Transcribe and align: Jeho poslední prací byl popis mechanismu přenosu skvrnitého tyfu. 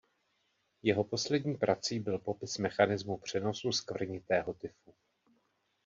Jeho 0.83 1.03
poslední 1.03 1.57
prací 1.57 1.99
byl 1.99 2.19
popis 2.19 2.57
mechanismu 2.57 3.17
přenosu 3.17 3.71
skvrnitého 3.71 4.53
tyfu. 4.53 4.93